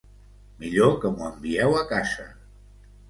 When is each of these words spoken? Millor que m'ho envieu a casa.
Millor 0.61 0.95
que 1.03 1.11
m'ho 1.17 1.27
envieu 1.27 1.77
a 1.83 1.85
casa. 1.93 2.27